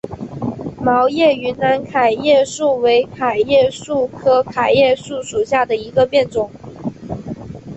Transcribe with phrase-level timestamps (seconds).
[0.79, 6.49] 毛叶云南桤叶树为桤叶树科桤叶树属下的一个变种。